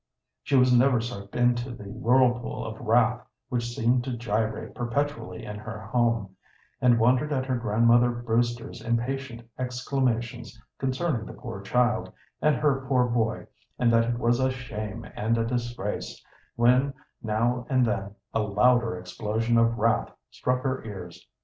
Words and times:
She 0.41 0.55
was 0.55 0.73
never 0.75 0.99
sucked 0.99 1.35
into 1.35 1.69
the 1.75 1.83
whirlpool 1.87 2.65
of 2.65 2.79
wrath 2.81 3.21
which 3.49 3.67
seemed 3.69 4.03
to 4.05 4.17
gyrate 4.17 4.73
perpetually 4.73 5.45
in 5.45 5.57
her 5.59 5.79
home, 5.79 6.35
and 6.81 6.97
wondered 6.99 7.31
at 7.31 7.45
her 7.45 7.55
grandmother 7.57 8.09
Brewster's 8.09 8.81
impatient 8.81 9.47
exclamations 9.59 10.59
concerning 10.79 11.27
the 11.27 11.33
poor 11.39 11.61
child, 11.61 12.11
and 12.41 12.55
her 12.55 12.83
poor 12.87 13.05
boy, 13.09 13.45
and 13.77 13.93
that 13.93 14.05
it 14.05 14.17
was 14.17 14.39
a 14.39 14.49
shame 14.49 15.05
and 15.15 15.37
a 15.37 15.45
disgrace, 15.45 16.25
when 16.55 16.95
now 17.21 17.67
and 17.69 17.85
then 17.85 18.15
a 18.33 18.39
louder 18.41 18.97
explosion 18.97 19.55
of 19.59 19.77
wrath 19.77 20.11
struck 20.31 20.63
her 20.63 20.83
ears. 20.83 21.27